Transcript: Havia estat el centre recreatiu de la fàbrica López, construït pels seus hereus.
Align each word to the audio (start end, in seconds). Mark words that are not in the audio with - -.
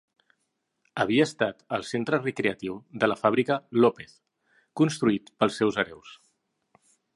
Havia 1.03 1.27
estat 1.29 1.59
el 1.77 1.85
centre 1.89 2.19
recreatiu 2.23 2.79
de 3.03 3.11
la 3.11 3.19
fàbrica 3.21 3.59
López, 3.85 4.17
construït 4.83 5.33
pels 5.43 5.63
seus 5.63 5.81
hereus. 5.85 6.19